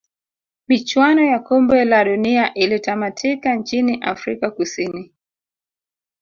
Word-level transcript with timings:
michuano 0.67 1.23
ya 1.25 1.39
kombe 1.39 1.85
la 1.85 2.03
dunia 2.05 2.53
ilitamatika 2.53 3.55
nchini 3.55 4.01
afrika 4.01 4.51
kusini 4.51 5.13